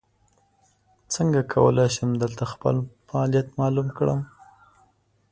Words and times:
څنګه 1.13 1.39
کولی 1.53 1.87
شم 1.95 2.09
دلته 2.23 2.43
خپل 2.53 2.75
فعالیت 3.07 3.47
معلوم 3.59 3.87
کړم؟ 3.97 4.19